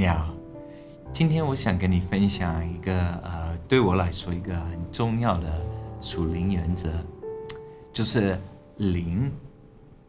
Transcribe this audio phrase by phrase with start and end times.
[0.00, 0.30] 你好，
[1.12, 5.62] 今天我想跟你分享一个呃，对我来说一个很重要的
[6.00, 6.88] 属灵原则，
[7.92, 8.38] 就是
[8.78, 9.30] 灵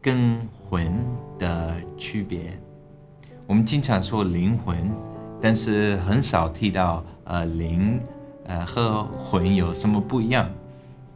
[0.00, 0.90] 跟魂
[1.38, 2.58] 的区别。
[3.46, 4.90] 我们经常说灵魂，
[5.42, 8.00] 但是很少提到呃灵
[8.46, 10.48] 呃和魂有什么不一样。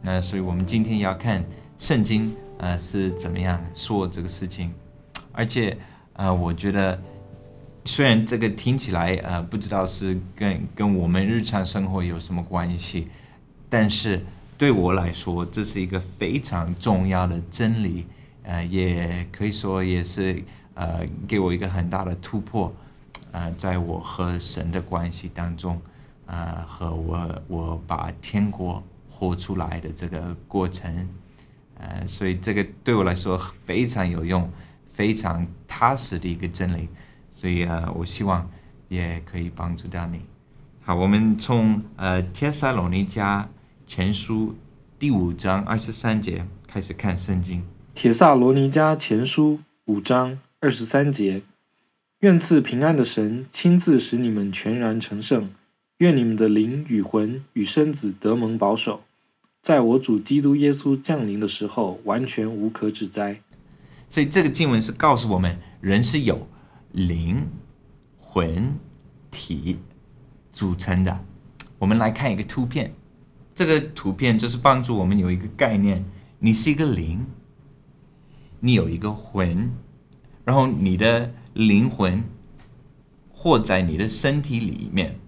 [0.03, 1.43] 那所以我们今天要看
[1.79, 4.71] 圣经呃是怎么样说这个事情，
[5.31, 5.75] 而且
[6.13, 7.01] 呃我觉得。
[7.87, 13.07] 虽然这个听起来呃不知道是跟跟我们日常生活有什么关系，
[13.69, 14.23] 但是
[14.57, 18.05] 对我来说这是一个非常重要的真理，
[18.43, 22.75] 呃也可以说也是呃给我一个很大的突破，
[23.31, 25.81] 呃在我和神的关系当中，
[26.25, 31.07] 呃和我我把天国活出来的这个过程，
[31.77, 34.51] 呃所以这个对我来说非常有用，
[34.91, 36.89] 非常踏实的一个真理。
[37.37, 38.49] 所以啊，我希望
[38.89, 40.21] 也可以帮助到你。
[40.81, 43.45] 好，我们从呃《帖撒罗尼迦
[43.85, 44.47] 前书》
[44.97, 47.61] 第五章二十三节开始看圣经。
[47.93, 51.43] 《帖撒罗尼迦前书》五章二十三节：
[52.21, 55.51] 愿赐平安的神亲自使你们全然成圣，
[55.99, 59.03] 愿你们的灵与魂与身子得蒙保守，
[59.61, 63.41] 在我主基督耶稣降临的时候完全无可指摘。
[64.09, 66.47] 所以这个经文是告诉我们，人是有。
[66.97, 67.47] 灵、
[68.17, 68.75] 魂、
[69.29, 69.77] 体
[70.51, 71.25] 组成的。
[71.77, 72.91] 我们来看一个图片，
[73.53, 76.03] 这个图片就是帮助我们有一个概念：
[76.39, 77.23] 你是一个灵，
[78.59, 79.71] 你有一个魂，
[80.43, 82.23] 然后你的灵魂
[83.31, 85.19] 活在你的身体里面。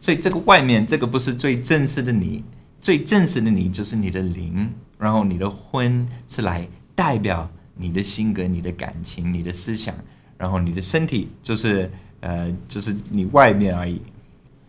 [0.00, 2.42] 所以这个外面这个不是最正式的你，
[2.80, 9.94] 最正式的你就是你的灵，然后你的魂是来代表你的性格、你的感情、你的思想。
[10.38, 14.00] 然后你的身体就是呃，就是你外面而已，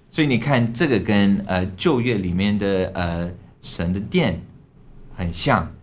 [0.09, 4.41] 所以你看这个跟呃旧约里面的呃神的殿
[5.13, 5.73] 很像，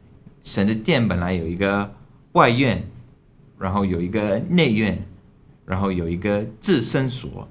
[0.42, 1.94] 神的殿本来有一个
[2.32, 2.82] 外院，
[3.58, 4.98] 然后有一个内院，
[5.66, 7.46] 然后有一个至圣所，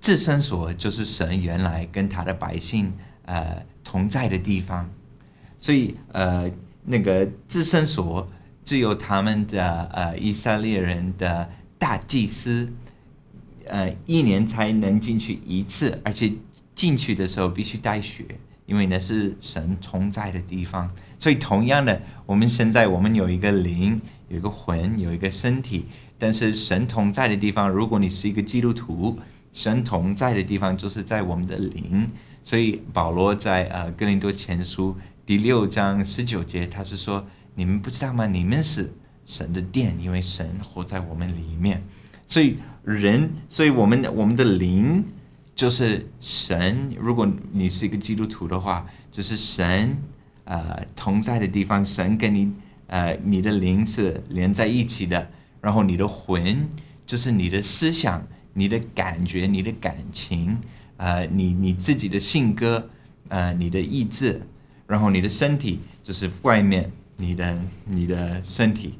[0.00, 2.92] 至圣所就是神原来跟他的百姓
[3.24, 4.88] 呃同在的地方，
[5.58, 6.50] 所以呃
[6.84, 8.28] 那个至圣所。
[8.66, 12.68] 只有他们的呃以色列人的大祭司，
[13.68, 16.32] 呃一年才能进去一次，而且
[16.74, 18.24] 进去的时候必须带血，
[18.66, 20.90] 因为那是神同在的地方。
[21.16, 25.86] 所以同样的，我们现在我们有一个灵，有一个魂，有一个身体，
[26.18, 29.16] 但是神同在的地方，如果你是一个基督徒，
[29.52, 32.10] 神同在的地方就是在我们的灵。
[32.42, 37.24] 所以保罗在呃哥林多前书第六章十九节，他是说。
[37.56, 38.26] 你们不知道吗？
[38.26, 38.92] 你们是
[39.24, 41.82] 神的殿，因为神活在我们里面。
[42.28, 45.02] 所以人，所以我们我们的灵
[45.54, 46.94] 就是神。
[46.98, 49.96] 如果你是一个基督徒的话，就是神
[50.44, 51.82] 呃同在的地方。
[51.82, 52.52] 神跟你
[52.88, 55.30] 呃你的灵是连在一起的。
[55.62, 56.68] 然后你的魂
[57.06, 60.58] 就是你的思想、你的感觉、你的感情，
[60.98, 62.90] 呃，你你自己的性格，
[63.28, 64.42] 呃，你的意志。
[64.86, 66.92] 然后你的身体就是外面。
[67.16, 68.98] 你的你的身体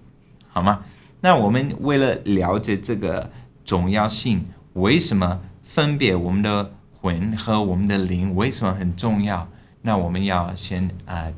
[0.49, 0.85] 好吗？
[1.21, 3.31] 那我们为了了解这个
[3.65, 4.45] 重要性，
[4.75, 9.49] 为什么分别我们的魂和我们的灵为什么很重要？
[9.83, 11.33] 那我们要先啊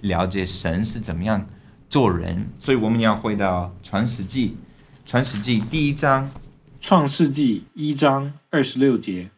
[0.00, 1.46] 了解神是怎么样
[1.88, 4.56] 做人，所以我们要回到创世纪，
[5.04, 6.30] 创世纪第一章，
[6.80, 9.30] 创世纪一章二十六节，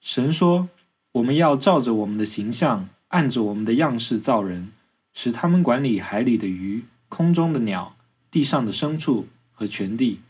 [0.00, 0.68] 神说
[1.12, 4.72] ：“我们要照着我们的形象，按着我们的样式造人。”
[5.16, 7.96] 使他们管理海里的鱼、空中的鸟、
[8.30, 10.20] 地上的牲畜和全地，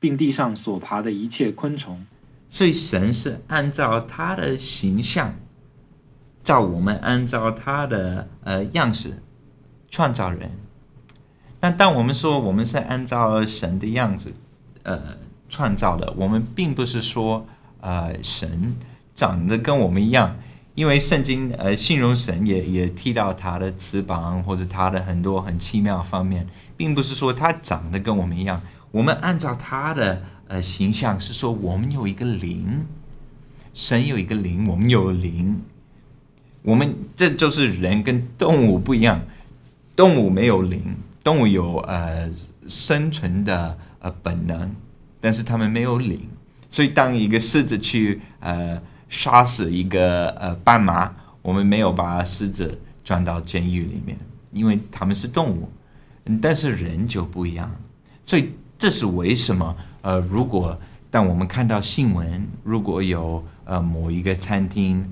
[0.00, 2.04] 并地上所爬的一切昆虫。
[2.48, 5.36] 所以神是按照他的形象，
[6.42, 9.22] 照我们按照他的呃样式
[9.88, 10.50] 创造人。
[11.60, 14.34] 那当我们说我们是按照神的样子
[14.82, 15.16] 呃
[15.48, 17.46] 创造的，我们并不是说
[17.80, 18.74] 呃神
[19.14, 20.36] 长得跟我们一样。
[20.74, 26.48] 因为圣经呃形容神也也提到他的翅膀或者他的很多很奇妙方面，
[26.78, 28.62] 并不是说他长得跟我们一样。
[28.90, 32.86] 我们按照他的呃形象是说我们有一个灵，
[33.74, 35.60] 神有一个灵，我们有灵。
[36.62, 39.20] 我们这就是人跟动物不一样，
[39.94, 42.30] 动物没有灵，动物有呃
[42.66, 44.74] 生存的呃本能，
[45.20, 46.28] 但是他们没有灵。
[46.70, 48.80] 所以当一个狮子去呃。
[49.12, 51.12] 杀死一个呃斑马，
[51.42, 54.18] 我们没有把狮子装到监狱里面，
[54.52, 55.68] 因为他们是动物，
[56.40, 57.70] 但是人就不一样，
[58.24, 59.76] 所以这是为什么？
[60.00, 60.76] 呃，如果
[61.10, 65.06] 但我们看到新闻，如果有呃某一个餐厅，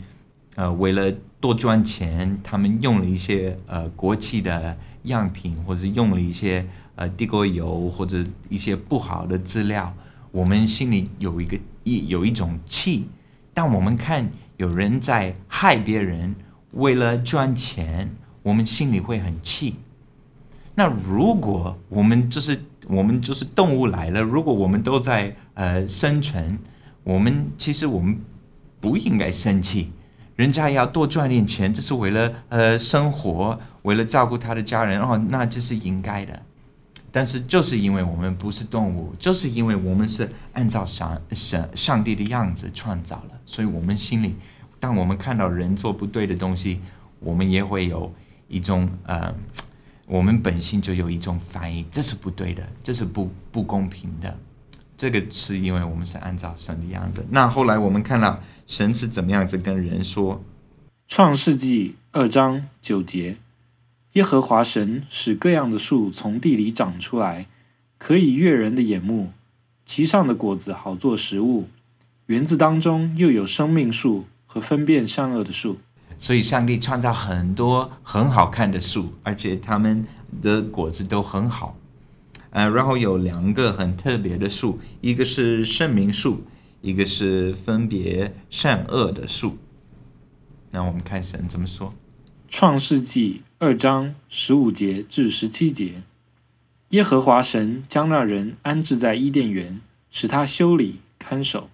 [0.56, 9.94] 呃为了多赚钱，他们用了一些呃国际的样品，或者用了一些呃地沟油或者一些不好的资料，
[10.32, 13.06] 我们心里有一个一有一种气。
[13.60, 14.26] 当我们看
[14.56, 16.34] 有人在害别人，
[16.72, 18.10] 为了赚钱，
[18.42, 19.76] 我们心里会很气。
[20.74, 22.58] 那如果我们就是
[22.88, 26.58] 我们就是动物来了，如果我们都在呃生存，
[27.04, 28.18] 我们其实我们
[28.80, 29.92] 不应该生气。
[30.36, 36.42] 人家要多赚点钱，这是为了呃生活，为了照顾他的家人哦，那这是应该的。
[37.12, 44.36] 但是就是因为我们不是动物，就是因为我们是按照上上上帝的样子创造了，所以我们心里，
[44.78, 46.80] 当我们看到人做不对的东西，
[47.18, 48.12] 我们也会有
[48.48, 49.34] 一种呃，
[50.06, 54.36] 我们本性就有一种反应，这是不对的，这是不不公平的。
[54.96, 57.24] 这个是因为我们是按照神的样子。
[57.30, 60.36] 那后来我们看到神是怎么样子跟人说，
[61.08, 63.38] 《创世纪》二章九节，
[64.14, 67.46] 耶和华神使各样的树从地里长出来，
[67.96, 69.30] 可以悦人的眼目，
[69.86, 71.68] 其上的果子好做食物。
[72.26, 75.78] 园子当中又有生命树和分辨善恶的树。
[76.18, 80.04] 所以上帝创造很多很好看的树，而且它们
[80.42, 81.76] 的果子都很好。
[82.50, 86.42] 呃，然后有两个很特别的树，一个是圣明树，
[86.82, 89.56] 一个是分别善恶的树。
[90.72, 91.90] 那我们看神怎么说，
[92.48, 96.02] 《创世纪》二章十五节至十七节：
[96.88, 101.68] 耶和华神将那人安置在伊甸园，使他修理看守。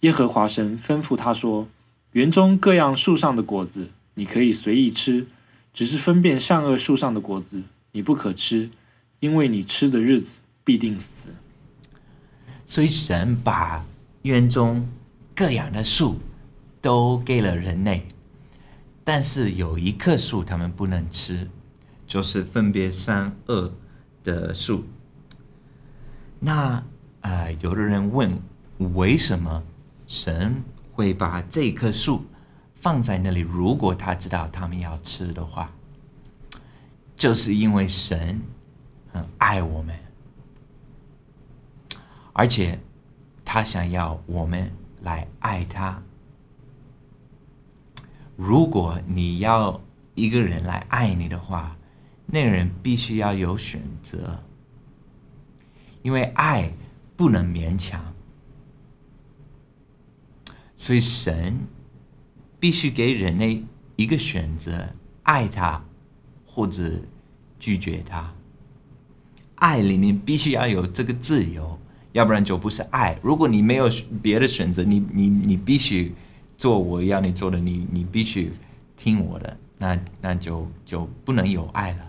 [0.00, 1.68] 耶和华神吩咐他说
[2.10, 5.28] ：“园中各样树上的果子你可以随意吃，
[5.72, 8.70] 只是分辨善恶树上的果子你不可吃。”
[9.20, 11.28] 因为你吃的日子必定死，
[12.66, 13.86] 所以神把
[14.22, 14.88] 园中
[15.36, 16.18] 各样的树
[16.80, 18.08] 都给了人类，
[19.04, 21.48] 但是有一棵树他们不能吃，
[22.06, 23.72] 就是分别善恶
[24.22, 24.84] 的树。
[26.38, 26.82] 那
[27.20, 28.38] 呃，有的人问，
[28.94, 29.62] 为什么
[30.06, 30.62] 神
[30.92, 32.24] 会把这棵树
[32.74, 33.40] 放在那里？
[33.40, 35.72] 如果他知道他们要吃的话，
[37.16, 38.40] 就是因为神。
[39.14, 39.94] 很爱我们，
[42.32, 42.80] 而且
[43.44, 44.72] 他想要我们
[45.02, 46.02] 来爱他。
[48.36, 49.80] 如果你要
[50.14, 51.76] 一个人来爱你的话，
[52.26, 54.42] 那个人必须要有选择，
[56.02, 56.72] 因为爱
[57.14, 58.02] 不能勉强，
[60.76, 61.58] 所以神
[62.58, 63.62] 必须给人类
[63.96, 64.88] 一个选择：
[65.22, 65.84] 爱他
[66.46, 67.00] 或者
[67.58, 68.32] 拒绝他。
[69.56, 71.78] 爱里面必须要有这个自由，
[72.12, 73.16] 要不然就不是爱。
[73.22, 73.88] 如果你没有
[74.20, 76.12] 别的选择，你你你必须
[76.62, 78.52] 做我要你做的，你你必须
[78.96, 82.08] 听我的，那那就就不能有爱了。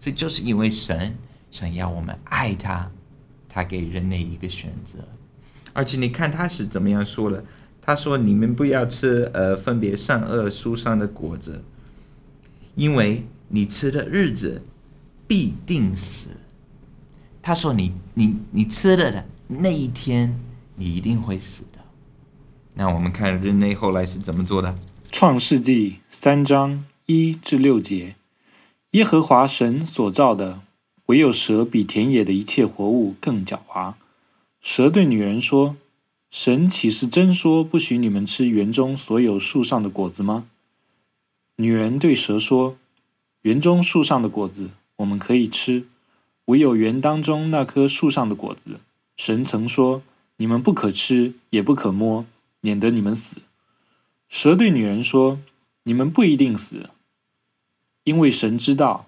[0.00, 1.14] 所以就是因为神
[1.52, 2.90] 想要我们爱他，
[3.48, 4.98] 他给人类一个选择。
[5.72, 7.44] 而且你看他是怎么样说的？
[7.80, 11.62] 他说：“你们不要吃呃分别善恶树上的果子，
[12.74, 14.60] 因为你吃的日子
[15.28, 16.30] 必定死。”
[17.40, 20.36] 他说：“你你你吃了的那一天，
[20.74, 21.62] 你一定会死。”
[22.74, 24.74] 那我们看人类后来是怎么做的？
[25.10, 28.16] 创世纪三章一至六节：
[28.92, 30.60] 耶和华神所造的，
[31.06, 33.94] 唯有蛇比田野的一切活物更狡猾。
[34.60, 35.76] 蛇对女人说
[36.30, 40.46] ：“神岂是真说不许你们吃园中所有树上的果子吗？”
[41.56, 42.76] 女人对蛇说
[43.42, 45.84] ：“园中树上的果子，我们可以吃。”
[46.46, 48.80] 唯有园当中那棵树上的果子，
[49.16, 50.02] 神曾说
[50.38, 52.26] ：“你们不可吃，也不可摸，
[52.62, 53.42] 免得你们死。”
[54.30, 55.38] 蛇对女人说
[55.84, 56.88] ：“你们不一定死，
[58.04, 59.04] 因为神知道，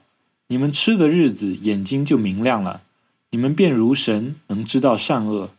[0.49, 2.83] 你们吃的日子，眼睛就明亮了，
[3.31, 5.51] 你们便如神，能知道善恶。”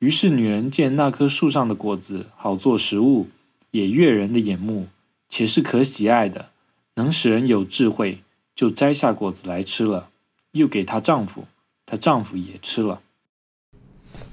[0.00, 3.28] 于是女人见那棵树上的果子好做食物，
[3.70, 4.88] 也悦人的眼目，
[5.28, 6.50] 且是可喜爱的，
[6.96, 8.22] 能使人有智慧，
[8.54, 10.10] 就摘下果子来吃了。
[10.52, 11.46] 又给她丈夫，
[11.86, 13.00] 她丈夫也吃了。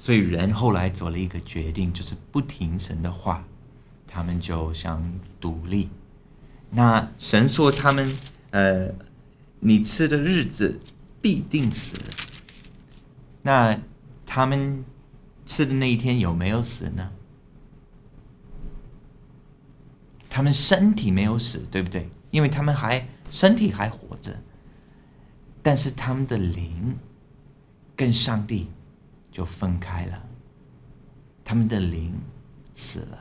[0.02, 3.44] 所以人后来做了一个决定，就是不听神的话，
[4.04, 5.00] 他们就想
[5.40, 5.90] 独立。
[6.70, 8.18] 那神说他们，
[8.50, 8.92] 呃，
[9.60, 10.80] 你吃的日子
[11.20, 11.96] 必定死。
[13.42, 13.78] 那
[14.26, 14.84] 他们
[15.46, 17.08] 吃的那一天有没有死呢？
[20.28, 22.10] 他们身体没有死，对不对？
[22.32, 24.36] 因为他们还身体还活着。
[25.62, 26.98] 但是他们的灵
[27.94, 28.66] 跟上帝
[29.32, 30.22] 就分开了。
[31.44, 32.14] 他们的灵
[32.74, 33.18] 死了。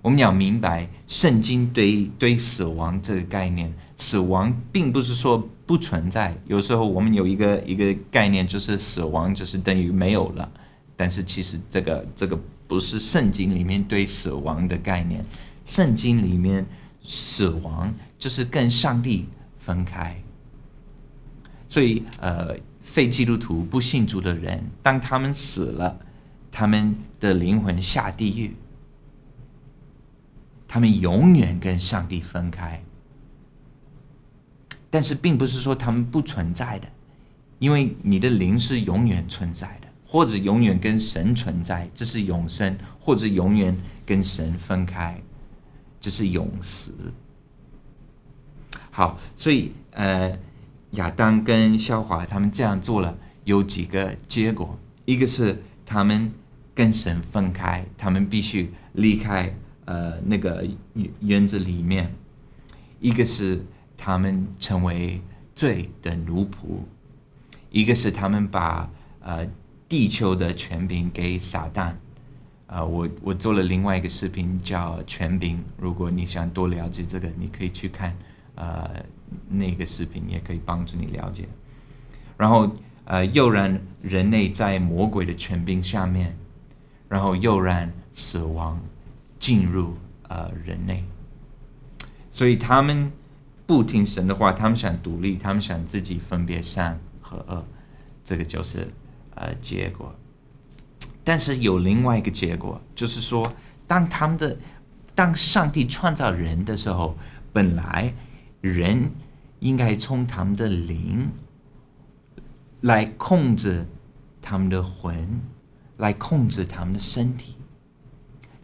[0.00, 5.36] 我们要明白，圣经对对死亡这个概念，死亡并不是说
[5.66, 6.36] 不存在。
[6.46, 10.48] 有时候我们有一个一个概念，就是死亡就是等于没有了。
[10.96, 12.38] 但是其实这个这个
[12.68, 15.24] 不是圣经里面对死亡的概念。
[15.64, 16.64] 圣经里面
[17.04, 20.16] 死亡就是跟上帝分开。
[21.68, 22.56] 所以呃，
[22.90, 26.00] 非基督徒不信主的人，当他们死了，
[26.50, 28.56] 他们的灵魂下地狱。
[30.66, 32.82] 他们永远跟上帝分开，
[34.88, 36.88] 但是并不是说他们不存在的，
[37.58, 43.76] 因为你的灵是永远存在的，或者永远跟神存在，这是永生；或者永远
[44.06, 45.20] 跟神分开，
[46.00, 46.94] 这是永死。
[48.90, 50.38] 好，所以呃，
[50.92, 56.30] 亚当跟肖华他们这样做了，有几个结果：一个是他们
[56.74, 59.54] 跟神分开，他们必须离开。
[59.84, 60.68] 呃，那个
[61.20, 62.14] 园子里面，
[63.00, 63.64] 一个是
[63.96, 65.18] 他们成为
[65.54, 66.82] 罪的奴仆，
[67.70, 68.90] 一个是他们把
[69.20, 69.48] 呃
[69.88, 71.94] 地球的权柄给撒旦。
[72.66, 78.14] 呃，我我做了另外一个视频叫权柄，如果你想多了解这个，你可以去看
[78.56, 79.02] 呃
[79.48, 81.48] 那个视频，也可以帮助你了解。
[82.36, 82.70] 然后
[83.04, 86.36] 呃，又让人类在魔鬼的权柄下面，
[87.08, 88.80] 然后又让死亡。
[89.40, 89.94] 进入
[90.24, 91.04] 呃人类，
[92.28, 93.08] 所以他们
[93.68, 97.64] 不听神的话，他们想独立，他们想自己分别善和恶，
[98.24, 98.88] 这个就是
[99.36, 100.12] 呃结果。
[101.22, 103.52] 但是有另外一个结果，就是说，
[103.86, 104.58] 当他们的
[105.14, 107.16] 当上帝创造人的时候，
[107.52, 108.12] 本来
[108.60, 109.10] 人
[109.60, 111.28] 应该从他们的灵
[112.82, 113.86] 来控制
[114.40, 115.40] 他们的魂，
[115.98, 117.54] 来控制他们的身体。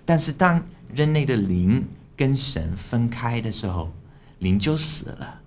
[0.05, 1.85] 但是当人类的灵
[2.17, 3.93] 跟神分开的时候，
[4.41, 5.41] 灵就死了，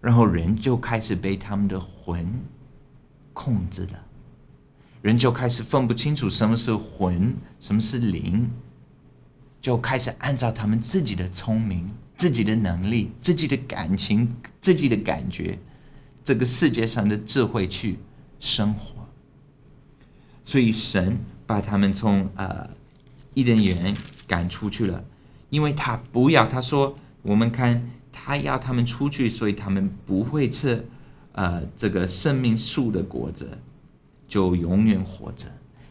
[0.00, 2.32] 然后人就开始被他们的魂
[3.32, 4.04] 控制了，
[5.00, 8.50] 人就开始分不清楚什么是魂，什么是灵，
[9.60, 11.90] 就开始按照他们自己的聪明、
[12.22, 15.58] 自己的能力、自己的感情、自己的感觉，
[16.22, 17.98] 这个世界上的智慧去
[18.38, 19.04] 生活。
[20.44, 22.70] 所以神把他们从呃。
[23.34, 25.02] 伊甸园赶出去了，
[25.48, 26.46] 因为他不要。
[26.46, 30.86] 他说：“我们看他要他们出去，所以他们不会吃，
[31.32, 33.48] 呃，这个生命树的果子，
[34.28, 35.46] 就永远活着。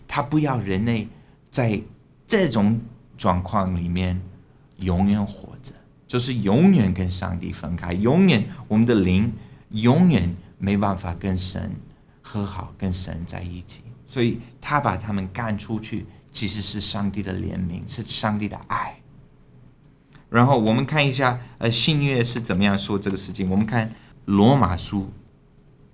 [0.08, 1.08] 他不要人类
[1.50, 1.82] 在
[2.28, 2.80] 这种
[3.18, 4.22] 状况里面
[4.78, 5.74] 永远活着，
[6.12, 9.32] 就是永远跟上帝分开，永远我们的灵
[9.70, 11.72] 永远没办法跟神
[12.22, 13.80] 和好，跟神在一起。
[14.06, 19.02] 所以他把他们赶出去。”其实是上帝的怜悯，是上帝的爱。
[20.30, 23.50] 然后我们看一下，呃，新约是怎么样说这个事情。
[23.50, 23.94] 我们看
[24.26, 25.12] 罗马书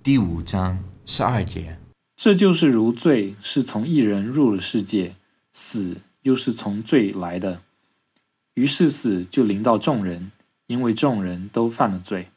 [0.00, 1.78] 第五章十二节，
[2.14, 5.16] 这就是如罪是从一人入了世界，
[5.52, 7.62] 死又是从罪来的，
[8.58, 10.32] 于是死就临到众人，
[10.66, 12.32] 因为众人都犯了罪。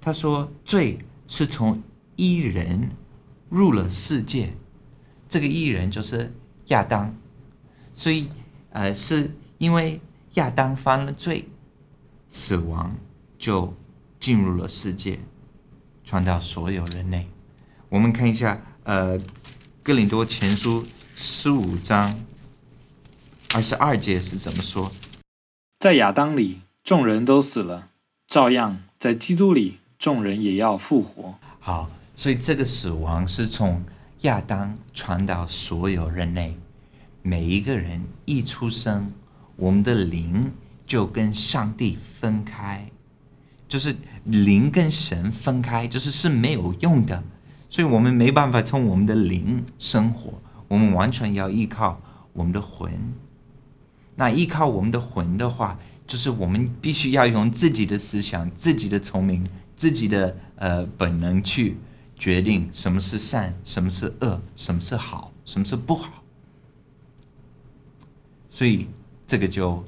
[0.00, 1.82] 他说，罪是从
[2.16, 2.92] 一人
[3.50, 4.54] 入了世界，
[5.28, 6.32] 这个一人就是
[6.68, 7.14] 亚当。
[7.92, 8.30] 所以，
[8.70, 10.00] 呃，是因为
[10.34, 11.46] 亚当犯了罪，
[12.30, 12.96] 死亡
[13.36, 13.74] 就
[14.18, 15.20] 进入了世界，
[16.02, 17.28] 传到所有人类。
[17.90, 19.18] 我们看一下，呃，
[19.82, 20.82] 《哥林多前书》
[21.14, 22.18] 十五章
[23.52, 24.90] 二十二节是怎么说？
[25.80, 27.88] 在亚当里，众人都死了；
[28.26, 31.36] 照样在基督里，众人也要复活。
[31.58, 33.82] 好，所以这个死亡是从
[34.20, 36.54] 亚当传到所有人类。
[37.22, 39.10] 每一个人一出生，
[39.56, 40.52] 我们的灵
[40.86, 42.86] 就跟上帝分开，
[43.66, 47.24] 就是灵跟神分开，就是是没有用的，
[47.70, 50.34] 所以我们没办法从我们的灵生活，
[50.68, 51.98] 我们完全要依靠
[52.34, 52.92] 我们的魂。
[54.20, 61.78] 那依靠我们的魂的话，就是我们必须要用自己的思想、自己的聪明、自己的呃本能去
[62.18, 66.22] 决定什么是善，什么是恶，什么是好，什么是不好。
[68.46, 68.88] 所以，
[69.26, 69.82] 这个就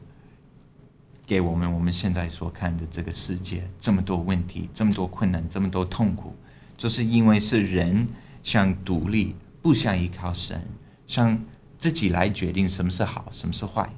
[1.26, 6.34] 给我们我们现在所看的这个世界这么多问题，这么多困难，这么多痛苦，
[6.78, 8.08] 就是因为是人
[8.42, 10.58] 想独立，不想依靠神，
[11.06, 11.38] 想
[11.76, 13.92] 自己来决定什么是好，什么是坏。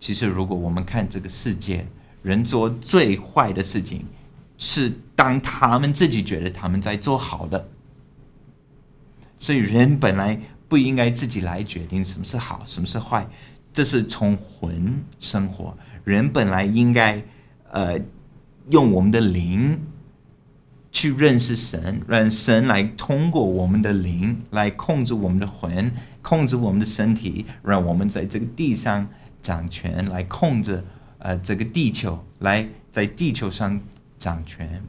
[0.00, 1.86] 其实，如果我们看这个世界，
[2.22, 4.06] 人做最坏的事情，
[4.56, 7.68] 是当他们自己觉得他们在做好的。
[9.38, 13.28] 所以，人本来不应该自己来决定什么是好，什么是坏。
[13.72, 17.22] 这是从魂生活，人本来应该
[17.70, 18.00] 呃
[18.70, 19.78] 用我们的灵
[20.90, 29.06] 去认识神，让神来通过我们的灵来控制我们的魂，控制我们的身体，让我们在这个地上
[29.42, 30.84] 掌权，来控制
[31.18, 33.80] 呃这个地球，来在地球上
[34.18, 34.82] 掌权。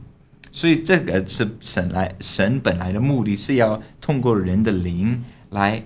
[0.50, 5.82] 所以这个是神来神本来的目的是要通过人的灵来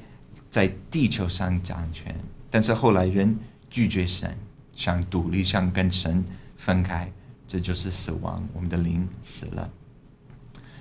[0.51, 2.15] 在地球上掌权。
[2.51, 3.39] 但是后来人
[3.71, 4.37] 拒绝神，
[4.73, 6.25] 想独立，想跟神
[6.57, 7.13] 分开，
[7.47, 8.49] 这就是死亡。
[8.55, 9.71] 我们的灵死了，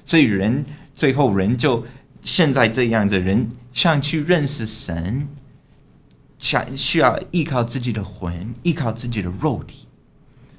[0.03, 1.85] 所以人最后人就
[2.21, 5.27] 现在这样子，人想去认识神，
[6.45, 9.87] 想需要依靠自己的魂，依靠自己的肉体。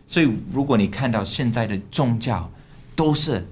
[0.08, 2.50] 所以如果你看到现在的宗教，
[2.96, 3.46] 都是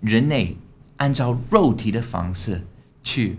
[0.00, 0.56] 人类
[0.96, 2.66] 按照肉体的方式
[3.04, 3.36] 去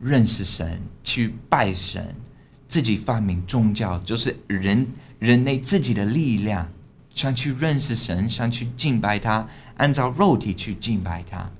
[0.00, 2.16] 认识神，去拜神。
[2.66, 4.88] 自己发明宗教，就是人
[5.18, 6.66] 人类自己的力量，
[7.14, 11.50] 想去认识神，想去敬拜他，按照肉体去敬拜他。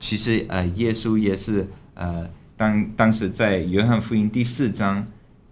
[0.00, 5.06] 其实，呃，耶稣也是，呃，当当时在约翰福音第四章，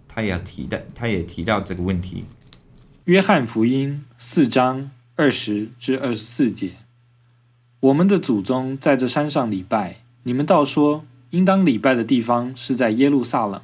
[0.07, 2.25] 他也提的，他也提到这个问题。
[3.05, 6.75] 约翰福音四章二十至二十四节，
[7.81, 13.61] 我们的祖宗在这山上礼拜，你们倒说，应当礼拜的地方是在耶路撒冷。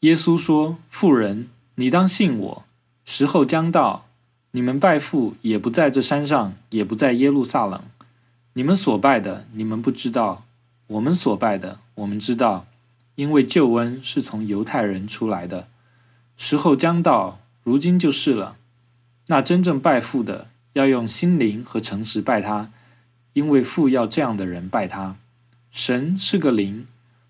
[0.00, 2.64] 耶稣说：“妇人，你当信我，
[3.04, 4.06] 时候将到，
[4.50, 7.80] 你们拜父也不在这山上，也不在耶路撒冷。
[8.54, 10.43] 你们所拜的，你们不知道；
[10.86, 12.66] 我们所拜的，我们知道，
[13.14, 15.68] 因为救恩是从犹太人出来的。
[16.36, 18.56] 时候将到，如今就是了。
[19.26, 22.70] 那真正拜父的，要用心灵和诚实拜他，
[23.32, 25.16] 因为父要这样的人拜他。
[25.70, 26.86] 神是个灵。”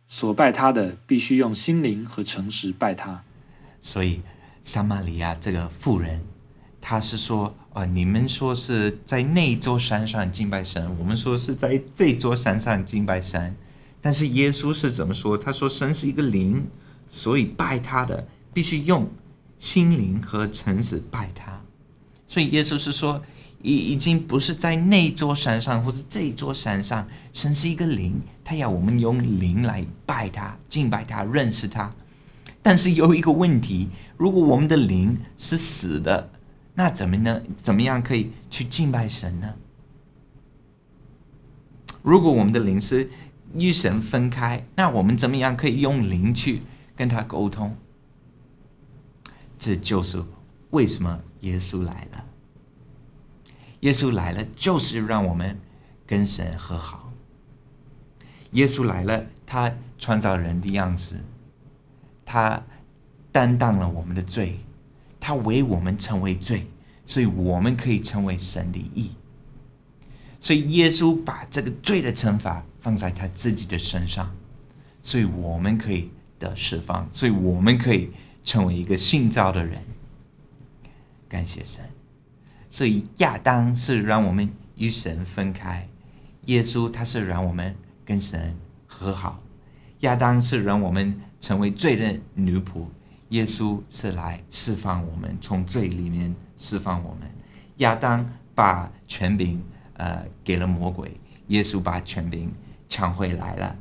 [0.06, 3.24] 所拜他的必须用心灵和诚实拜他，
[3.80, 4.20] 所以
[4.62, 6.20] 撒玛利亚这个妇人，
[6.78, 13.54] 他是说：啊，你们说是在那座山上敬拜神，我们说是在这座山上敬拜神。
[14.00, 15.36] 但是耶稣是怎么说？
[15.36, 16.66] 他说神是一个灵，
[17.06, 19.06] 所以拜他的必须用
[19.58, 21.60] 心灵和诚实拜他。
[22.26, 23.22] 所以耶稣是说。
[23.66, 31.90] 已已经不是在那座山上，或者这座山上，神是一个灵，他要我们用灵来拜他、敬拜他、认识他。
[32.60, 36.28] 但是有一个问题，如果我们的灵是死的，
[36.74, 37.40] 那怎么呢？
[37.56, 39.54] 怎么样可以去敬拜神呢？
[42.02, 43.08] 如果我们的灵是
[43.54, 46.62] 与神分开，那我们怎么样可以用灵去
[46.96, 47.76] 跟他沟通？
[49.58, 50.22] 这就是
[50.70, 52.24] 为什么耶稣来了。
[53.80, 55.58] 耶稣来了，就是让我们
[56.06, 57.12] 跟神和好。
[58.52, 61.22] 耶稣来了，他创造人的样子，
[62.24, 62.62] 他
[63.30, 64.60] 担当了我们的罪，
[65.26, 66.66] 他为我们成为罪，
[67.06, 69.12] 所以我们可以成为神的义。
[70.38, 74.30] 所以耶稣把这个罪的惩罚放在他自己的身上，
[75.00, 78.10] 所以我们可以得释放，所以我们可以
[78.44, 79.80] 成为一个信造的人。
[81.26, 81.82] 感谢神。
[82.68, 85.88] 所以亚当是让我们与神分开，
[86.44, 88.54] 耶稣他是让我们跟神
[88.86, 89.40] 和好。
[90.00, 92.84] 亚当是让我们成为罪的女仆，
[93.34, 97.28] 耶稣是来释放我们，从罪里面释放我们。
[97.78, 99.60] 亚当把权柄
[99.94, 101.10] 呃给了魔鬼，
[101.48, 102.52] 耶稣把权柄
[102.88, 103.76] 抢回来了，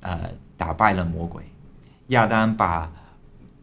[0.00, 1.44] 呃打败了魔鬼。
[2.08, 2.90] 亚当把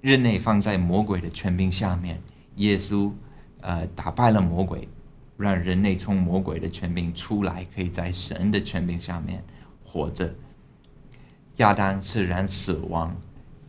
[0.02, 2.22] 人类放在魔鬼的权柄下面，
[2.56, 3.12] 耶稣。
[3.62, 4.88] 呃，打败了魔鬼，
[5.36, 9.44] 让人类从魔鬼的权柄出来，可以在神的权柄下面
[9.84, 10.34] 活着。
[11.58, 13.14] 亚当是让死亡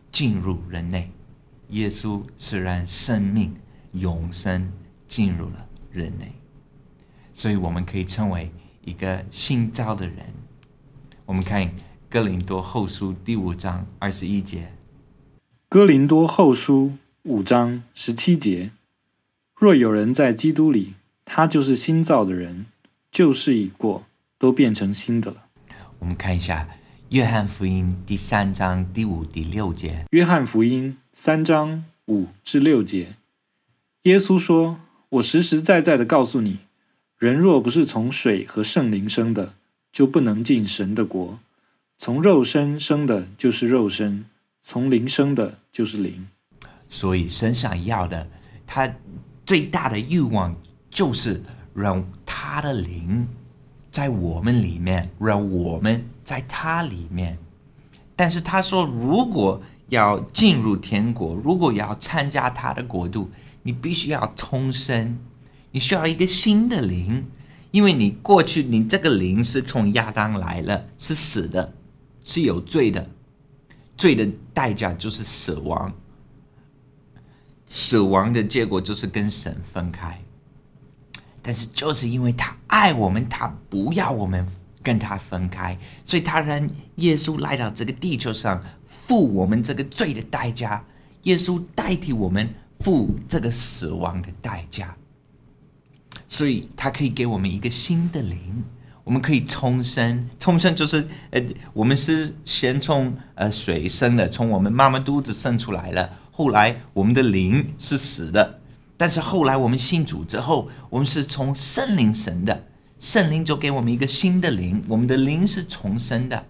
[0.09, 1.11] 进入人类，
[1.71, 3.53] 耶稣是让生命
[3.93, 4.71] 永生
[5.07, 6.31] 进入了人类，
[7.33, 8.51] 所以我们可以称为
[8.83, 10.17] 一个新造的人。
[11.25, 11.69] 我们看
[12.09, 14.73] 哥林多后书第五章二十一节，
[15.69, 18.71] 哥林多后书五章十七节。
[19.55, 22.65] 若有人在基督里，他就是新造的人，
[23.11, 24.03] 旧事已过，
[24.37, 25.45] 都变成新的了。
[25.99, 26.63] 我们看一下
[27.09, 29.99] 《约翰福音》第三章第五、第六节。
[30.09, 33.15] 《约翰福音》三章五至六节，
[34.03, 36.59] 耶稣说：“我实实在在的告诉你，
[37.17, 39.53] 人若不是从水和圣灵生的，
[39.91, 41.39] 就不能进神的国。
[41.97, 44.23] 从肉身生的，就是肉身；
[44.61, 46.27] 从灵生的，就是灵。
[46.87, 48.27] 所以，神想要的，
[48.65, 48.93] 他。”
[49.43, 50.55] 最大的欲望
[50.89, 51.43] 就是
[51.73, 53.27] 让他的灵
[53.89, 57.37] 在我们里面，让我们在他里面。
[58.15, 63.29] 但是他说，如果要进入天国，如果要参加他的国度，
[63.63, 65.19] 你必须要重生，
[65.71, 67.25] 你需要一个新的灵，
[67.71, 71.73] 因为你过去你这个灵是从亚当来了，是死的，
[72.23, 73.09] 是有罪的，
[73.97, 75.93] 罪的代价就是死亡，
[77.65, 80.21] 死亡的结果就是跟神分开。
[81.41, 84.47] 但是就是因为他爱我们，他不要我们
[84.81, 90.83] 跟他分开，所以他让耶稣来到这个地球上，付我们这个罪的代价。
[91.23, 92.49] 耶稣代替我们
[92.79, 94.95] 付这个死亡的代价，
[96.27, 98.63] 所以他可以给我们一个新的灵，
[99.03, 100.27] 我们可以重生。
[100.39, 101.39] 重生就是呃，
[101.73, 108.59] 我们是先从呃水生的，从我们妈妈肚子生出来了，后来我们的灵是死的。
[108.97, 112.65] 但是后来我们信主之后，我们是从圣灵生的，
[112.99, 116.45] 圣灵就给我们一个新的灵，我们的灵是重生的。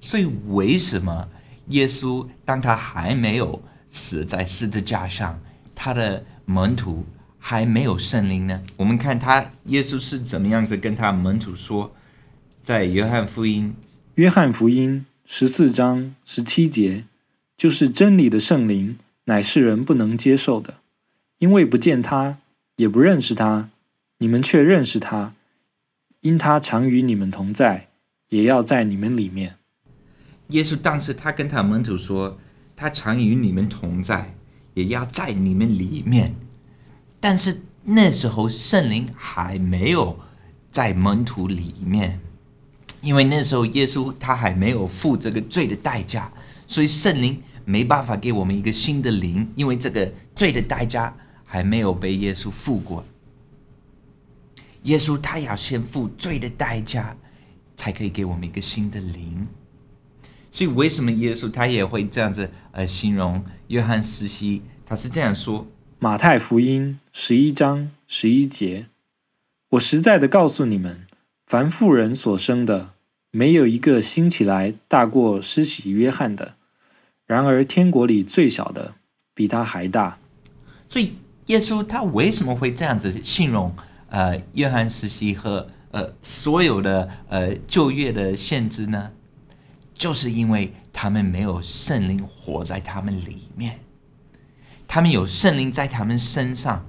[0.00, 1.28] 所以为什么
[1.68, 5.40] 耶稣当他还没有死在十字架上，
[5.74, 7.04] 他的门徒
[7.38, 8.62] 还没有圣灵呢？
[8.76, 11.94] 我们看他耶稣是怎么样子跟他门徒说，
[12.62, 13.74] 在约翰福音，
[14.16, 17.04] 约翰福音十四章十七节，
[17.56, 20.74] 就是真理的圣灵，乃是人不能接受的。
[21.38, 22.38] 因为不见他，
[22.76, 23.70] 也不认识他，
[24.18, 25.34] 你们却认识他，
[26.20, 27.88] 因他常与你们同在，
[28.28, 29.56] 也要在你们里面。
[30.52, 32.38] 耶稣当时他跟他门徒说，
[32.74, 34.34] 他常与你们同在，
[34.72, 36.34] 也要在你们里面。
[37.20, 40.18] 但是那时候圣灵还没有
[40.70, 42.18] 在门徒里面，
[43.02, 46.32] 因为那时候耶稣他还没有付这个罪的代价，
[46.66, 51.14] 所以圣灵没办法给我们一个新的灵，因为这个罪的代价。
[51.44, 53.04] 还没有被耶稣付过，
[54.84, 57.14] 耶稣他要先付罪的代价，
[57.76, 59.46] 才可以给我们一个新的灵。
[60.52, 64.62] 所以为什么耶稣他也会这样子呃形容约翰斯西？
[64.86, 65.66] 他是这样说：
[65.98, 68.86] 马太福音十一章十一节，
[69.70, 71.06] 我实在的告诉你们，
[71.46, 72.92] 凡妇人所生的，
[73.32, 76.54] 没有一个兴起来大过施洗约翰的；
[77.26, 78.94] 然而天国里最小的，
[79.34, 80.18] 比他还大。
[80.88, 81.14] 所以。
[81.46, 83.74] 耶稣他为什么会这样子形容
[84.10, 89.10] 呃约翰时期和呃所有的呃就业的限制呢？
[90.02, 93.78] 就是因为他们没有圣灵活在他们里面，
[94.88, 96.84] 他们有圣灵在他们身上，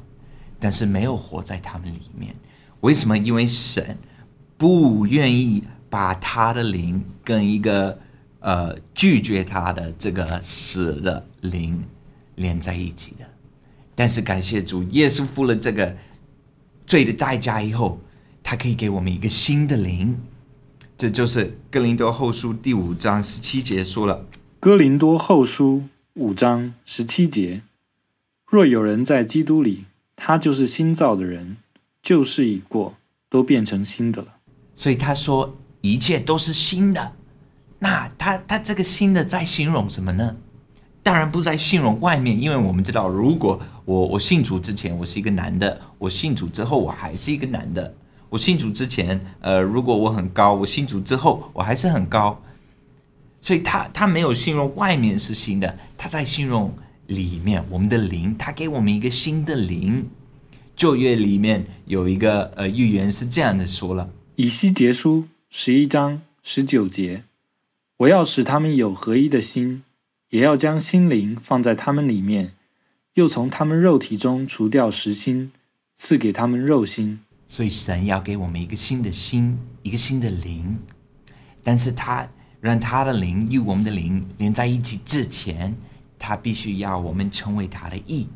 [0.59, 2.35] 但是没有活在他们里面。
[2.81, 3.15] 为什么？
[3.15, 3.95] 因为神
[4.57, 7.99] 不愿意把他的灵跟一个
[8.39, 11.83] 呃拒绝他的这个死的灵
[12.33, 13.25] 连在一起的。
[13.93, 15.95] 但是感谢主，耶稣付了这个
[16.87, 17.99] 罪的代价以后，
[18.41, 20.19] 他可以给我们一个新的灵。
[21.03, 24.25] 这就是哥林多后书第五章十七节说了。
[24.61, 27.61] 哥林多后书五章十七节：
[28.47, 29.83] 若有人在基督里，
[30.15, 31.57] 他就是新造的人，
[32.01, 32.95] 旧事已过，
[33.27, 34.35] 都变成新的了。
[34.73, 37.11] 所以他说一切都是新的。
[37.79, 40.37] 那他他这个新的在形容什么呢？
[41.03, 47.93] 当然不在形容外面，因为我们知道，如果我我信主之前我是一个男的，我信主之后我还是一个男的。
[48.33, 52.41] 我信主之前，呃，如果我很高，我信主之后我还是很高。
[53.39, 56.73] 所以他他没有形容外面是新的，他在形容
[57.05, 60.09] 里面我们的灵，他给我们一个新的灵。
[60.75, 67.25] 旧约里面有一个呃预言是这样的说了：以西结书十一章十九节，
[67.97, 69.83] 我要使他们有合一的心。
[70.29, 72.53] 也要将心灵放在他们里面，
[73.13, 75.51] 又从他们肉体中除掉实心，
[75.95, 77.19] 赐给他们肉心。
[77.47, 80.77] 所以神要给我们一个新的心，一个新的灵。
[81.63, 82.27] 但是他
[82.59, 85.75] 让他的灵与我们的灵连在一起之前，
[86.17, 88.27] 他必须要我们成为他的义。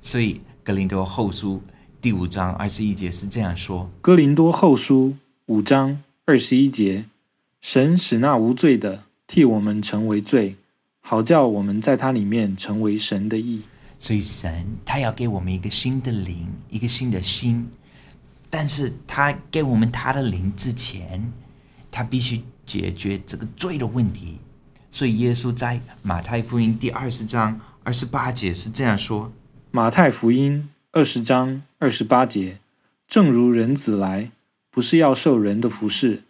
[0.00, 1.62] 所以格林多后书
[2.00, 7.04] 第五章二十一节是这样说：哥林多后书五章二十一节，
[7.60, 10.56] 神使那无罪的替我们成为罪。
[11.00, 13.62] 好叫我们在他里面成为神的义，
[13.98, 17.68] 所以神他要给我们一个新的灵，一个新的心，
[18.52, 21.32] 但是他给我们他的灵之前，
[21.90, 24.36] 他必须解决这个罪的问题。
[24.90, 29.32] 所以耶稣在马太福音第二十章二十八节是这样说：
[29.70, 32.58] 马太福音二十章二十八节，
[33.08, 34.30] 正如人子来，
[34.70, 36.24] 不是要受人的服侍，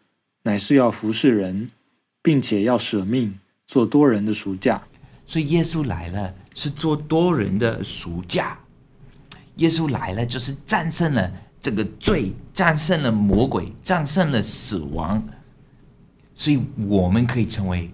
[0.45, 1.73] 乃是要服侍人，
[2.23, 3.41] 并且要舍命。
[3.65, 4.83] 做多人的赎价，
[5.25, 8.59] 所以耶稣来了是做多人的赎价。
[9.57, 15.23] 耶稣来了就是战胜了这个罪，战胜了魔鬼，战胜了死亡。
[16.35, 17.89] 所以我们可以成为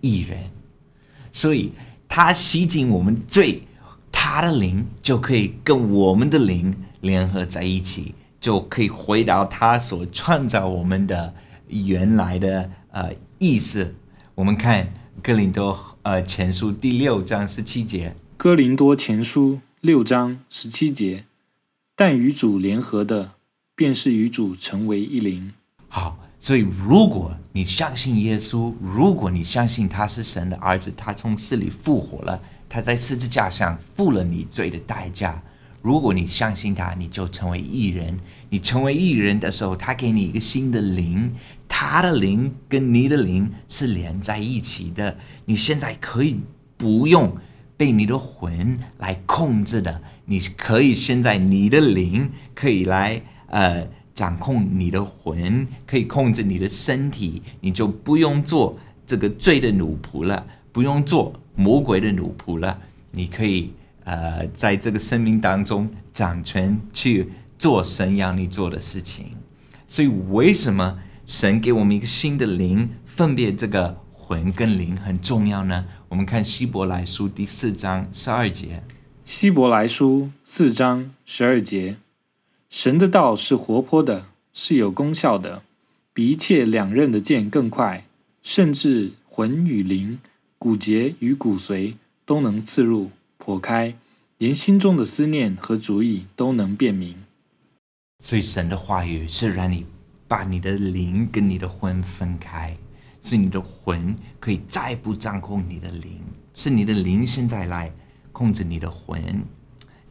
[0.00, 0.38] 艺人，
[1.32, 1.72] 所以
[2.06, 3.62] 他洗净我们罪，
[4.12, 11.34] 他的灵就可以跟我们的灵联合在一起，就可以回到他所创造我们的
[11.66, 13.94] 原来的呃意思。
[14.34, 21.24] 我们看哥林多呃前书第六章十七节，哥林多前书六章十七节，
[22.00, 23.32] 但与主联合的，
[23.74, 25.52] 便是与主成为一灵。
[25.88, 26.16] 好。
[26.40, 35.42] 所以，如果你相信耶稣，如果你相信他是神的儿子，他从死里复活了，他在十字架上付了你罪的代价。
[35.82, 38.16] 如果你相信他，你就成为一人。
[38.50, 41.34] 你成为一人的时候，他给你一个新的灵，
[41.66, 45.18] 他的灵跟你的灵是连在一起的。
[45.44, 46.38] 你现在可以
[46.76, 47.36] 不用
[47.78, 53.88] 被你的魂来控制的，你可以现在你的灵可以来呃。
[54.18, 62.76] 掌控你的魂，可以控制你的身体，你就不用做这个罪的奴仆了，不用做魔鬼的奴仆了。
[63.12, 69.26] 你可以呃，在这个生命当中掌权，去做神要你做的事情。
[69.86, 75.84] 所以，为什么神给我们一个新的灵，分别这个魂跟灵很重要呢？
[76.08, 78.82] 我们看希伯来书第四章十二节。
[79.26, 81.98] 希伯来书四章十二节。
[82.70, 85.62] 神的道是活泼的，是有功效的，
[86.14, 88.06] 比一切两刃的剑更快，
[88.42, 90.18] 甚至魂与灵、
[90.58, 93.94] 骨节与骨髓都能刺入、剖开，
[94.38, 97.16] 连心中的思念和主意都能辨明。
[98.20, 99.84] 所以，神的话语是让你
[100.26, 102.76] 把你的灵跟你的魂分开，
[103.28, 106.18] 是你的魂可以再不掌控你的灵，
[106.54, 107.92] 是你的灵现在来
[108.32, 109.22] 控制你的魂。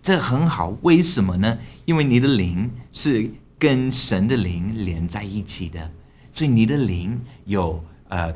[0.04, 1.58] 这很好，为什么呢？
[1.86, 3.28] 因为你的灵是
[3.58, 5.92] 跟神的灵连在一起的，
[6.32, 8.32] 所以你的灵有呃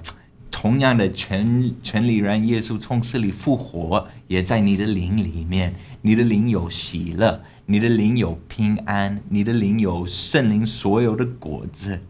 [0.50, 5.76] 同样的权权利让耶稣从死里复活，也在你的灵里面。
[6.02, 12.02] 你的灵有喜乐，你的灵有平安，你的灵有圣灵所有的果子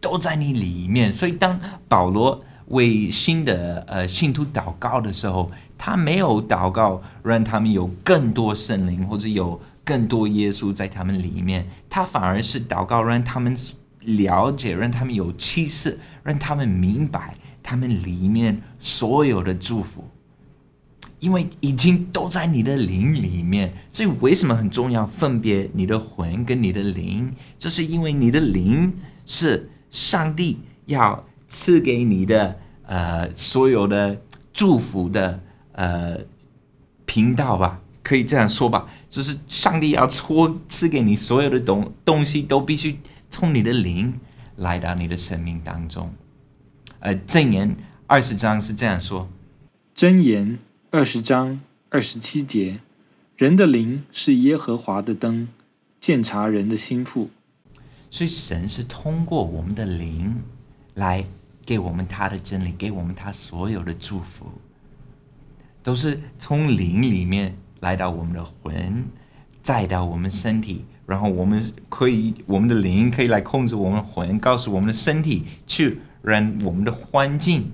[0.00, 1.12] 都在你里面。
[1.12, 1.58] 所以当
[1.88, 11.66] 保罗为新的呃信徒祷告的时候，他没有祷告让他们有更多圣灵，或者有更多耶稣在他们里面。
[11.88, 13.56] 他反而是祷告让他们
[14.00, 20.04] 了解，让他们有启示，让他们明白他们里面所有的祝福，
[21.20, 23.72] 因为已经都在你的灵里面。
[23.90, 25.06] 所以为什么很重要？
[25.06, 28.92] 分别你的魂跟你的灵，这是因为你的灵
[29.26, 34.20] 是上帝要赐给你的呃所有的
[34.52, 35.40] 祝福的。
[35.80, 36.18] 呃，
[37.04, 42.98] 频道吧，可以这样说吧，就是上帝要托赐给你所有的东东西，都必须
[43.30, 44.18] 从你的灵
[44.56, 46.12] 来到你的生命当中。
[46.98, 47.76] 呃，箴言
[48.08, 49.28] 二十章是这样说：
[49.94, 50.58] 箴言
[50.90, 52.80] 二十章二十七节，
[53.36, 55.46] 人的灵是耶和华的灯，
[56.00, 57.30] 鉴察人的心腹。
[58.10, 60.34] 所以神是通过我们的灵
[60.94, 61.24] 来
[61.64, 64.46] 给我们他的真理，给我们他所有的祝福。
[65.82, 69.04] 都是从灵里面来到我们的魂，
[69.62, 77.70] 再到我们身体，然后我们可以我们的灵可以来控制我们魂，告诉我们的身体去让我们的环境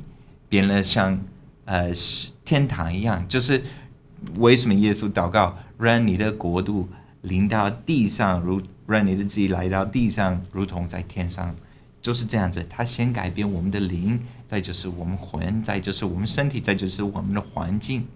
[0.49, 1.19] 变得像
[1.65, 1.91] 呃
[2.45, 3.27] 天堂一样。
[3.27, 3.65] 就是
[4.37, 6.89] 为什么耶稣祷告，让你的国度
[7.23, 11.55] 临到地上，如让你的自己来到地上，如同在天上，
[12.03, 12.65] 就是这样子。
[12.69, 14.21] 他先改变我们的灵。
[14.47, 18.07] 再就是我们魂，再就是我们身体，再就是我们的环境。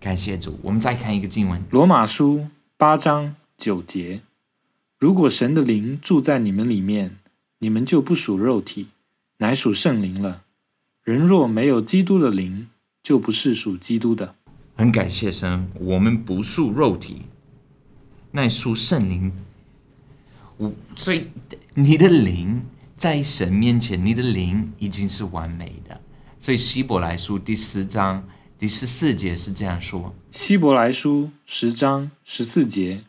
[0.00, 2.38] 感谢主，我们再看一个经文，《罗马书》
[2.78, 4.22] 八章九节：
[4.98, 7.18] 如果神的灵住在你们里面，
[7.58, 8.86] 你们就不属肉体，
[9.38, 10.44] 乃属圣灵了。
[11.02, 12.68] 人若没有基督的灵，
[13.02, 14.36] 就不是属基督的。
[14.76, 17.22] 很感谢神，我们不属肉体，
[18.30, 19.30] 乃属圣灵。
[20.56, 21.28] 我所以
[21.74, 22.62] 你的灵。
[22.96, 26.00] 在神面前，你的灵已经是完美的。
[26.38, 33.02] 所以希伯来书第十章第十四节是这样说：希伯来书十章十四节，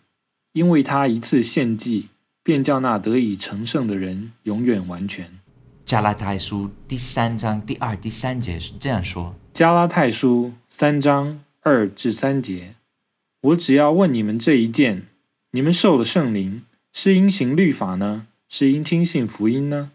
[0.53, 2.09] 因为他一次献祭，
[2.43, 5.39] 便叫那得以成圣的人永远完全。
[5.85, 12.75] 加拉太书第三章第二、第三节是这样说：加拉太书三章二至三节，
[13.41, 15.07] 我只要问你们这一件：
[15.51, 16.63] 你们受了圣灵，
[16.97, 18.25] 是因行律法呢？
[18.47, 19.91] 是因听信福音呢？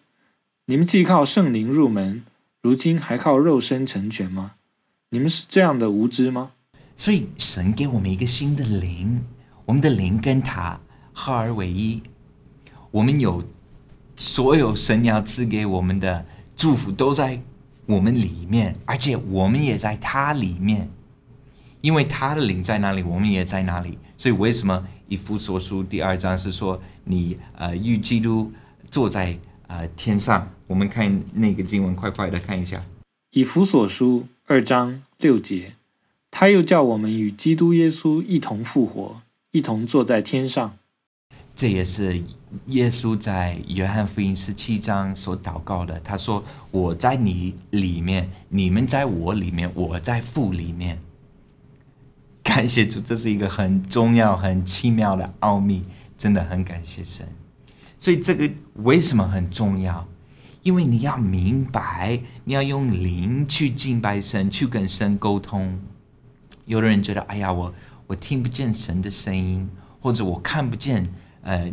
[0.67, 2.23] 你们既靠圣灵入门，
[2.61, 4.57] 如今还靠肉身成全吗？
[5.09, 6.51] 你们是这样的无知吗？
[6.99, 9.25] 所以神给我们一个新的灵，
[9.65, 10.79] 我们的灵跟他
[11.15, 12.03] 合而为一。
[12.91, 13.43] 我们有
[14.15, 17.41] 所有神要赐给我们的祝福，都在
[17.87, 20.91] 我们里面，而且我们也在他里面，
[21.81, 23.99] 因为他的灵在哪里，我们也在哪里。
[24.17, 28.53] 所以为什么以弗所书第二章是说你呃与基督
[28.91, 30.49] 坐在呃天上？
[30.67, 32.85] 我们看那个经文，快快的看一下。
[33.31, 35.75] 以弗所书二章六节，
[36.31, 40.77] 他又叫我们与基督耶稣一同复活，一同坐在天上。
[41.55, 42.23] 这也是
[42.69, 46.01] 耶稣在约翰福音十七章所祷告的。
[46.01, 50.99] 他说：“我在你里面，你们在我里面，我在父里面。”
[52.53, 55.85] 感谢主，这是一个很重要、很奇妙的奥秘，
[56.19, 57.25] 真的很感谢神。
[57.97, 60.05] 所以这个为什么很重要？
[60.65, 65.81] 因为你要明白，你要用灵去敬拜神，去跟神沟通。
[66.65, 67.73] 有的人觉得，哎呀，我
[68.09, 71.09] 我听不见神的声音，或者我看不见，
[71.43, 71.73] 呃，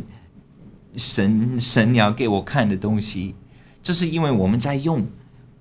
[0.95, 3.33] 神神你要给我看的东西，
[3.81, 5.03] 就是因为我们在用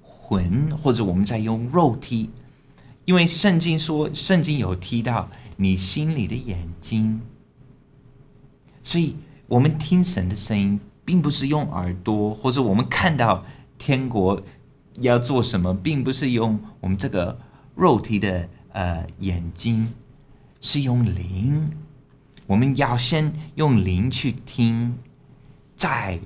[0.02, 2.28] 魂，或者我们在用肉体。
[3.06, 7.22] 因为圣经说，圣经有提到你心里的眼睛，
[8.82, 9.16] 所以
[9.48, 10.78] 我们听神的声音。
[11.06, 13.44] 并不是用耳朵，或者我们看到
[13.78, 14.42] 天国
[14.94, 17.38] 要做什么，并不是用我们这个
[17.76, 19.88] 肉体的呃眼睛，
[20.60, 21.70] 是用灵。
[22.48, 24.98] 我们要先用灵去听，
[25.76, 26.18] 再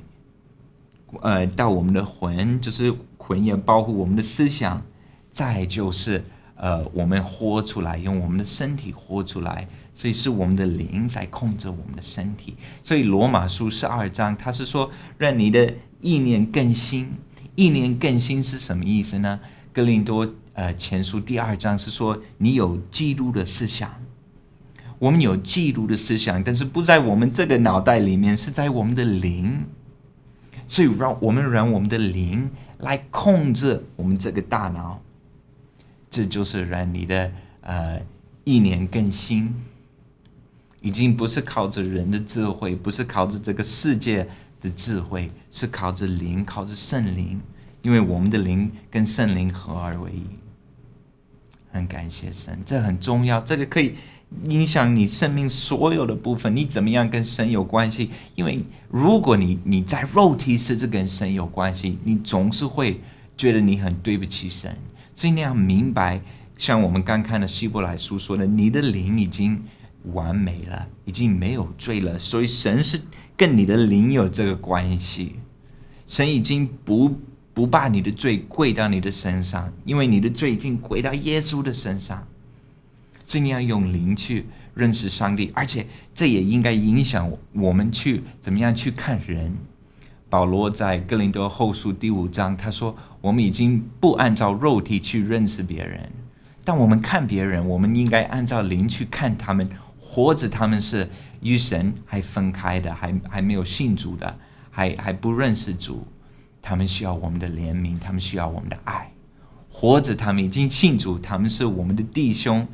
[1.20, 4.82] 呃到我们的魂，就是魂也包括我们的思想，
[5.30, 6.24] 再就是
[6.60, 9.66] 呃我们活出来，用我们的身体活出来。
[9.92, 12.54] 所以是我们的灵在控制我们的身体。
[12.82, 17.08] 所以罗马书十二章，他是说让你的意念更新。
[17.56, 19.40] 意念更新是什么意思呢？
[19.72, 23.90] 哥林多呃前书第二章是说你有基督的思想。
[24.98, 29.64] 我们有基督的思想，但是不在我们这个脑袋里面，是在我们的灵。
[30.66, 35.02] 所以让我们让我们的灵来控制我们这个大脑。
[36.10, 38.02] 这就是让你的呃
[38.44, 39.54] 意念更新。
[40.82, 44.26] 已经不是靠着人的智慧，不是靠着这个世界
[44.62, 47.38] 的智慧，是靠着灵，靠着圣灵。
[47.82, 50.22] 因为我们的灵跟圣灵合而为一。
[51.70, 53.40] 很感谢神，这很重要。
[53.40, 53.94] 这个可以
[54.44, 56.56] 影响你生命所有的部分。
[56.56, 58.10] 你怎么样跟神有关系？
[58.34, 63.00] 因为如果你你在肉体是这跟神有关系，你总是会
[63.36, 64.74] 觉得你很对不起神。
[65.20, 66.22] 所以你要明白，
[66.56, 69.62] 像我们刚看的希伯来书说的，你的灵已经。
[70.14, 72.98] 完美了，已经没有罪了，所以神是
[73.36, 75.36] 跟你的灵有这个关系。
[76.06, 77.20] 神已经不
[77.52, 82.26] 不把你的罪归到你的身上，因为你的罪已经归到耶稣的身上。
[83.22, 89.54] 所以你要用灵去认识上帝，而且这也应该影响我们去怎么样去看人。
[90.30, 96.10] 保罗在哥林多后书第五章他说：“我们已经不按照肉体去认识别人，
[96.64, 99.68] 但我们看别人，我们应该按照灵去看他们。”
[100.12, 101.08] 或者他们是
[101.40, 104.36] 与神还分开的，还还没有信主的，
[104.68, 106.04] 还还不认识主，
[106.60, 109.12] 他们需要我们的怜悯，他们需要我们的爱；
[109.70, 112.66] 或者他们已经信主，他们是我们的弟兄，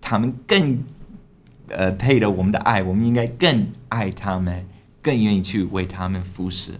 [0.00, 0.84] 他们更
[1.68, 4.64] 呃配得我们的爱，我们应该更爱他们，
[5.02, 6.78] 更愿意去为他们服侍，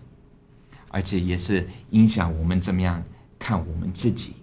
[0.94, 3.02] 而且也是影响我们怎么样
[3.36, 4.34] 看我们自己。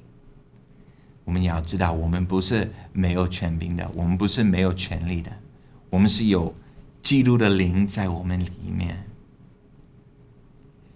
[1.24, 5.32] 我们要知道，我们不是没有权柄的，我们不是没有权利的。
[5.90, 6.54] 我们是有
[7.02, 9.06] 基督的灵在我们里面。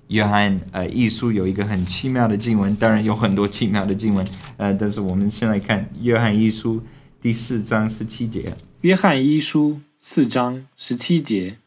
[0.09, 6.83] 约翰呃，一书有一个很奇妙的经文，当然有很多奇妙的经文，呃，但是我们先来看约翰一书
[7.21, 8.57] 第四章十七节。
[8.81, 11.59] 约翰一书四章十七节，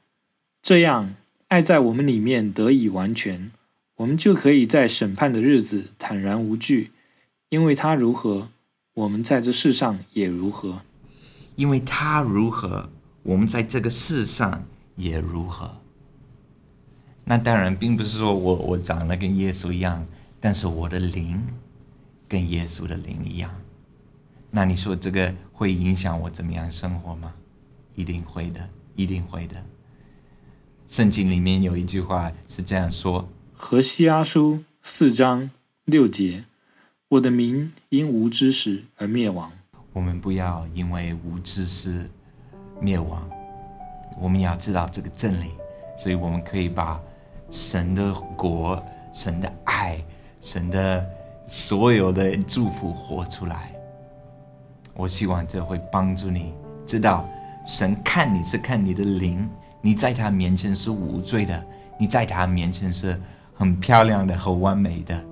[0.60, 1.14] 这样
[1.46, 3.50] 爱在我们里面得以完全，
[3.98, 6.90] 我们就可以在审判的日子坦然无惧，
[7.50, 8.48] 因为他如何，
[8.94, 10.82] 我们在这世上也如何。
[11.54, 12.90] 因为他如何。
[13.24, 14.64] 我们在这个世上
[14.96, 15.82] 也如何？
[17.24, 20.06] 那当然并不是说我我长得跟耶稣一样，
[20.40, 21.38] 但是我的灵
[22.26, 23.54] 跟耶稣的灵一样。
[24.50, 27.34] 那你说这个会影响我怎么样生活吗？
[27.94, 29.62] 一定会的，一定会的。
[30.86, 33.28] 圣经里面有一句话是这样说：
[33.60, 35.50] 何西阿书四章
[35.84, 36.44] 六节，
[37.08, 39.50] 我的民因无知识而灭亡。
[39.92, 42.08] 我们不要因为无知识。
[42.80, 43.28] 灭亡，
[44.20, 45.50] 我们要知道这个真理，
[45.98, 47.00] 所以我们可以把
[47.50, 48.80] 神的国、
[49.12, 50.00] 神的爱、
[50.40, 51.04] 神的
[51.44, 53.74] 所有的祝福活出来。
[54.94, 56.54] 我希望这会帮助你
[56.86, 57.28] 知道，
[57.66, 59.50] 神看你是看你的灵，
[59.82, 61.66] 你在他面前是无罪的，
[61.98, 63.20] 你在他面前是
[63.58, 65.22] 很漂亮的、很完美的。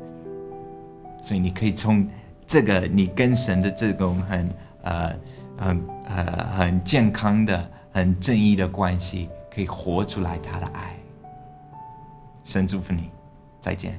[1.23, 2.07] 所以你可以从
[2.47, 4.51] 这个你跟神的这种很
[4.83, 5.17] 呃
[5.57, 10.95] 很呃很健康的、很正义的关系，可以活出来他的爱。
[12.45, 13.11] 神祝福你，
[13.61, 13.99] 再见。